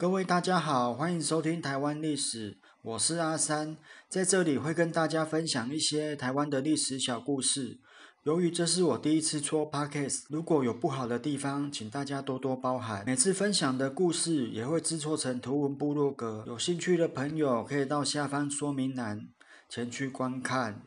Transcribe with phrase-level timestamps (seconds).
[0.00, 3.76] 各位大家好，欢迎收听台湾历史，我是阿三，
[4.08, 7.76] 在这里会跟大家分享一些台湾的历史小故事。
[8.22, 13.04] 由于这是我第一次做 podcast，如果有不好的地方，请大家多多包涵。
[13.04, 19.28] 每次分享的故事也会制作成图文部落格，有兴趣的朋友可以到下方说明栏
[19.68, 20.80] 前去观看。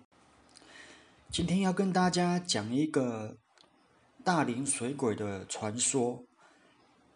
[1.30, 3.38] 今天要跟大家讲一个
[4.24, 6.24] 大林水鬼的传说。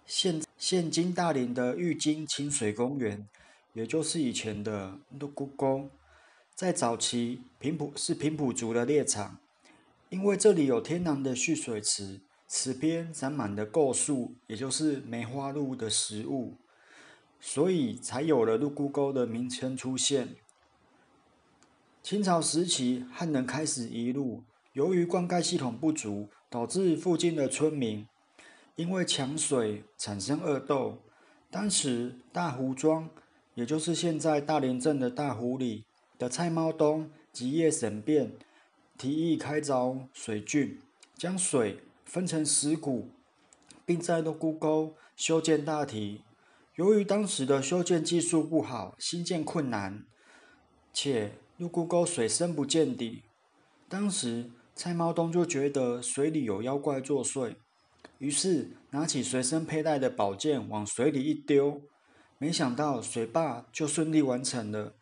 [0.05, 3.27] 现现今大林的玉京清水公园，
[3.73, 5.87] 也就是以前的鹿谷沟，
[6.55, 9.37] 在早期平埔是平埔族的猎场，
[10.09, 16.55] 因为这里有天然的蓄水池，池边长满了构树，也就是梅花鹿的食物，
[17.39, 20.29] 所以才有了鹿谷沟的名称出现。
[22.01, 24.41] 清朝时期，汉人开始移入，
[24.73, 28.07] 由于灌溉系统不足，导致附近的村民。
[28.77, 30.99] 因为抢水产生恶斗，
[31.49, 33.09] 当时大湖庄，
[33.55, 35.85] 也就是现在大林镇的大湖里
[36.19, 38.33] 的蔡茂东及叶沈变
[38.95, 40.79] 提议开凿水郡，
[41.15, 43.09] 将水分成十股，
[43.83, 46.21] 并在鹿谷沟修建大堤。
[46.75, 50.05] 由于当时的修建技术不好，新建困难，
[50.93, 53.23] 且鹿谷沟水深不见底，
[53.89, 57.55] 当时蔡茂东就觉得水里有妖怪作祟。
[58.19, 61.81] 于是拿起随身佩戴的宝剑往水里一丢，
[62.39, 64.95] 没想到水坝就顺利完成了。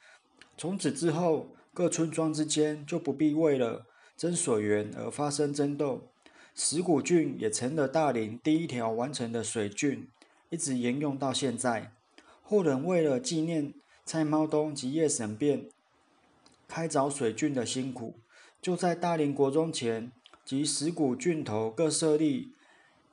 [0.57, 3.85] 从此之后，各村庄之间就不必为了
[4.17, 6.09] 争水源而发生争斗。
[6.53, 10.07] 石鼓郡也成了大林第一条完成的水郡，
[10.49, 11.91] 一直沿用到现在。
[12.41, 13.73] 后人为了纪念
[14.05, 15.69] 蔡茂东及叶沈变
[16.67, 18.16] 开凿水郡的辛苦，
[18.61, 20.11] 就在大林国中前
[20.43, 22.54] 及石鼓郡头各设立。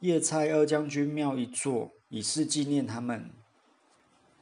[0.03, 3.31] 叶蔡二将军庙一座，以示纪念他们。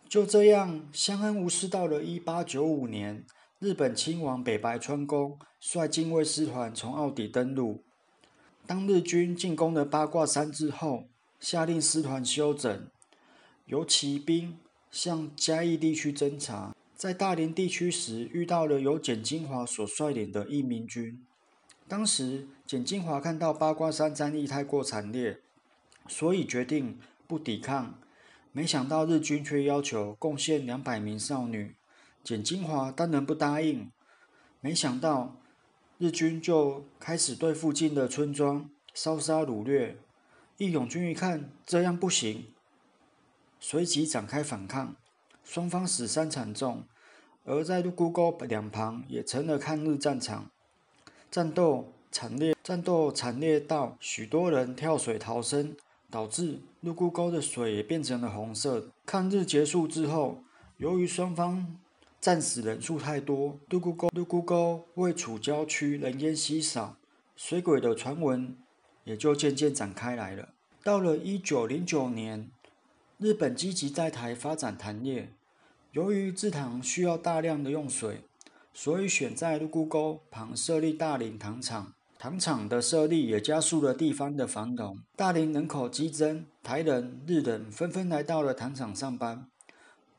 [0.08, 1.68] 就这样，相安无事。
[1.68, 3.26] 到了一八九五年，
[3.58, 7.84] 日本亲王北白川宫率近卫师团从奥底登陆。
[8.66, 11.04] 当日军进攻了八卦山之后，
[11.38, 12.88] 下令师团休整，
[13.66, 14.56] 由骑兵
[14.90, 16.74] 向嘉义地区侦查。
[16.96, 21.22] 在大林地区时，遇到了由简金华所率领的义民军。
[21.86, 25.42] 当时，简金华看到八卦山战役太过惨烈。
[26.10, 26.98] 所以决定
[27.28, 27.94] 不抵抗，
[28.50, 31.76] 没想到日军却要求贡献两百名少女，
[32.24, 33.92] 简金华当然不答应。
[34.60, 35.36] 没想到
[35.98, 39.98] 日军就开始对附近的村庄烧杀掳掠，
[40.58, 42.46] 义勇军一看这样不行，
[43.60, 44.96] 随即展开反抗，
[45.44, 46.82] 双方死伤惨重，
[47.44, 50.50] 而在鹿谷沟两旁也成了抗日战场，
[51.30, 55.76] 战斗惨烈，战斗惨烈到许多人跳水逃生。
[56.10, 58.90] 导致鹿谷沟的水也变成了红色。
[59.06, 60.42] 抗日结束之后，
[60.78, 61.76] 由于双方
[62.20, 66.96] 战死人数太多，鹿谷沟鹿谷沟位处郊区，人烟稀少，
[67.36, 68.56] 水鬼的传闻
[69.04, 70.50] 也就渐渐展开来了。
[70.82, 72.50] 到了一九零九年，
[73.18, 75.32] 日本积极在台发展糖业，
[75.92, 78.22] 由于制糖需要大量的用水，
[78.72, 81.92] 所以选在鹿谷沟旁设立大林糖厂。
[82.22, 89.48] 糖厂的设立也加速了地方的繁荣，大林人口激增，台人、日人纷纷来到了糖厂上班，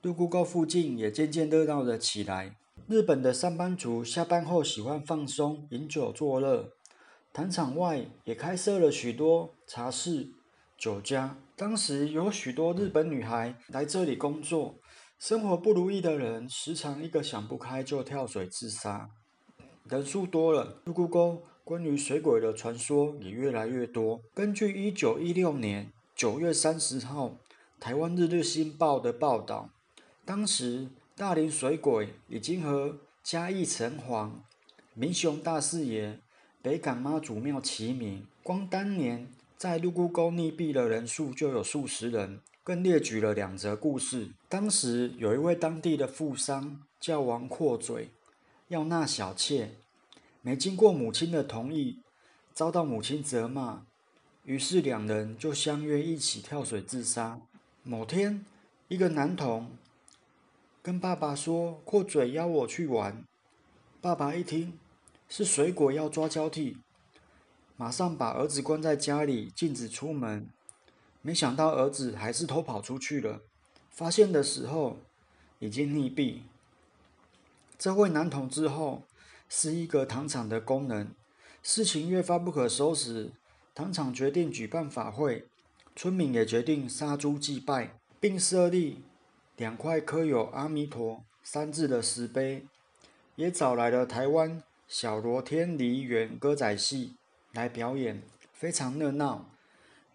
[0.01, 2.55] 鹿姑沟附近也渐渐热闹了起来。
[2.87, 6.71] 日本的上班族下班后喜欢放松、饮酒作乐，
[7.31, 10.31] 糖厂外也开设了许多茶室、
[10.75, 11.37] 酒家。
[11.55, 14.73] 当时有许多日本女孩来这里工作，
[15.19, 19.07] 生活不如意的人时常一个想不开就跳水自杀，
[19.87, 21.43] 人数多了，鹿姑沟。
[21.63, 24.21] 关于水鬼的传说也越来越多。
[24.33, 27.37] 根据一九一六年九月三十号
[27.79, 29.69] 台湾日日新报的报道，
[30.25, 34.31] 当时大林水鬼已经和嘉义城隍、
[34.93, 36.19] 明雄大四爷、
[36.61, 38.25] 北港妈祖庙齐名。
[38.43, 44.29] 光当年在鹿姑沟溺毙的人数就有数十人，更列举了两则故事。
[44.49, 48.09] 当时有一位当地的富商叫王阔嘴，
[48.69, 49.75] 要纳小妾。
[50.43, 51.99] 没经过母亲的同意，
[52.51, 53.85] 遭到母亲责骂，
[54.43, 57.39] 于是两人就相约一起跳水自杀。
[57.83, 58.43] 某天，
[58.87, 59.69] 一个男童
[60.81, 63.23] 跟爸爸说：“阔嘴邀我去玩。”
[64.01, 64.79] 爸爸一听
[65.29, 66.77] 是水果要抓交替，
[67.77, 70.49] 马上把儿子关在家里，禁止出门。
[71.21, 73.41] 没想到儿子还是偷跑出去了，
[73.91, 74.97] 发现的时候
[75.59, 76.39] 已经溺毙。
[77.77, 79.03] 这位男童之后。
[79.53, 81.13] 是一个糖厂的工人，
[81.61, 83.33] 事情越发不可收拾，
[83.75, 85.45] 糖厂决定举办法会，
[85.93, 89.03] 村民也决定杀猪祭拜，并设立
[89.57, 92.65] 两块刻有“阿弥陀”三字的石碑，
[93.35, 97.17] 也找来了台湾小罗天梨园歌仔戏
[97.51, 98.23] 来表演，
[98.53, 99.49] 非常热闹。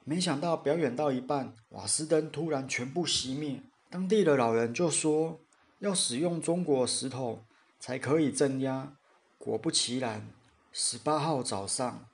[0.05, 3.61] 没想到表演到一半，瓦斯灯突然全部熄灭。
[3.91, 5.39] 当地的老人就说
[5.81, 7.45] 要使用中国石头
[7.79, 8.97] 才可以镇压。
[9.47, 10.27] 果不其然，
[10.73, 12.05] 十八号早上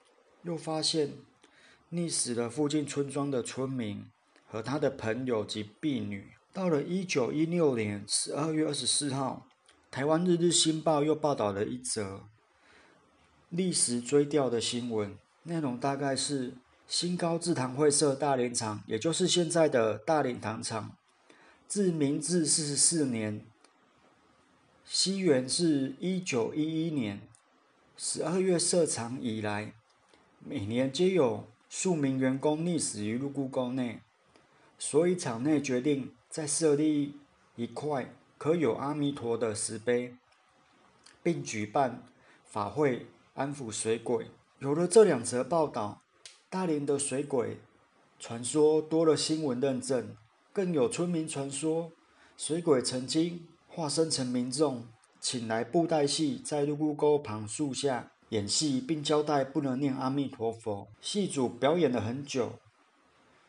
[0.43, 1.13] 又发现
[1.91, 4.05] 溺死了附近村庄的村民
[4.47, 6.33] 和他的朋友及婢女。
[6.53, 9.47] 到了一九一六年十二月二十四号，
[9.91, 12.25] 台湾日日新报又报道了一则
[13.49, 16.59] 历史追悼的新闻，内容大概是。
[16.89, 20.95] 新高制糖会社大连厂，也就是现在的大连糖厂，
[21.67, 23.47] 自明治四十四年
[24.85, 27.21] （西元是一九一一年）
[27.97, 29.73] 十二月设厂以来，
[30.41, 34.01] 每年皆有数名员工溺死于入谷沟内，
[34.79, 37.15] 所以厂内决定再设立
[37.57, 40.15] 一块刻有阿弥陀的石碑，
[41.23, 42.03] 并举办
[42.45, 44.27] 法会安抚水鬼。
[44.59, 45.99] 有了这两则报道。
[46.51, 47.63] 大连的水鬼
[48.21, 50.15] 传说多了新闻认证，
[50.53, 51.93] 更有村民传说，
[52.37, 54.85] 水鬼曾经化身成民众，
[55.19, 60.89] 请来布袋戏在鹿谷沟旁树下演戏，并交代不能念阿弥陀佛。
[61.01, 62.59] 戏主表演了很久，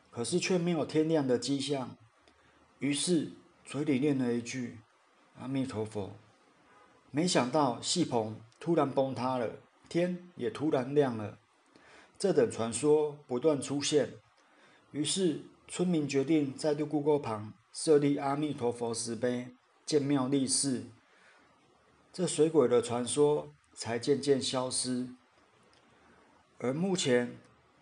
[0.10, 1.98] 可是却没有天亮的迹象，
[2.80, 3.34] 于是
[3.66, 4.78] 嘴里念了一句
[5.42, 6.12] 阿弥陀佛，
[7.12, 9.50] 没想到戏棚突然崩塌了，
[9.90, 11.38] 天也突然亮了。
[12.18, 14.14] 这等传说不断出现，
[14.94, 19.50] 于是村民决定在鹿谷沟旁设立阿弥陀佛石碑，
[19.86, 20.86] 建庙立寺，
[22.12, 25.10] 这水鬼的传说才渐渐消失。
[26.60, 27.38] 而目前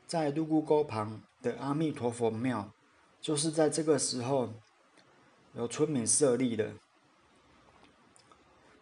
[0.07, 2.71] 在鹿谷沟旁的阿弥陀佛庙，
[3.21, 4.53] 就是在这个时候
[5.55, 6.73] 由村民设立的。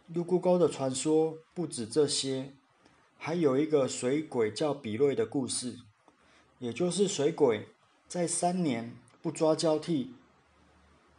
[0.08, 2.54] 鹿谷沟的传说不止这些。
[3.22, 5.80] 还有一个水鬼叫比瑞的故事，
[6.60, 7.68] 也就是水鬼
[8.08, 10.14] 在三年不抓交替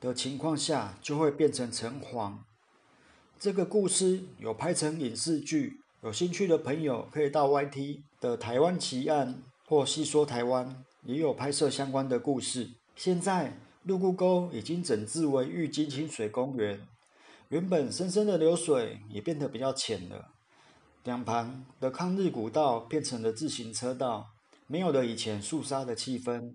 [0.01, 2.39] 的情况下，就会变成城隍。
[3.39, 12.71] 这个故事有拍成影视剧，有兴趣的朋友可以到 YT 的台湾奇案或细说台湾，也有拍摄相关的故事。
[12.97, 16.87] 现在鹿谷沟已经整治为玉金清水公园，
[17.49, 20.33] 原本深深的流水也变得比较浅了。
[21.05, 24.33] 两旁的抗日古道变成了自行车道，
[24.67, 26.55] 没有了以前肃杀的气氛。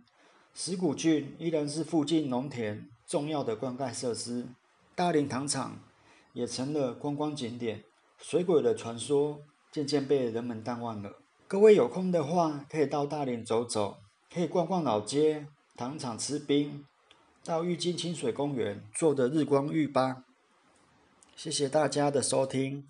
[0.54, 4.48] 石鼓郡依然是附近农田重要的灌溉设施，
[4.96, 5.80] 大林糖厂
[6.34, 7.84] 也成了观光景点。
[8.18, 9.42] 水鬼的传说
[9.72, 11.18] 渐渐被人们淡忘了。
[11.48, 13.98] 各位有空的话，可以到大林走走，
[14.34, 16.86] 可以逛逛老街、糖厂吃冰，
[17.44, 20.24] 到玉京清水公园坐着日光浴吧。
[21.36, 22.88] 谢谢大家的收听。